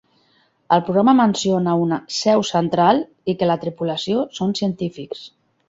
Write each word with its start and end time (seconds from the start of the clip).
El 0.77 0.79
programa 0.87 1.13
menciona 1.19 1.75
una 1.83 1.99
"seu 2.21 2.43
central" 2.53 3.03
i 3.35 3.39
que 3.43 3.53
la 3.53 3.61
tripulació 3.67 4.27
són 4.41 4.59
científics. 4.65 5.27